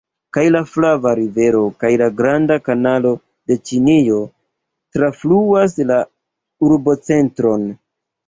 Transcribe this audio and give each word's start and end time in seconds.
Kaj 0.35 0.43
la 0.53 0.59
Flava 0.69 1.09
Rivero 1.17 1.59
kaj 1.83 1.89
la 2.01 2.05
Granda 2.21 2.57
Kanalo 2.69 3.11
de 3.51 3.57
Ĉinio 3.69 4.17
trafluas 4.97 5.77
la 5.93 5.99
urbocentron. 6.71 7.69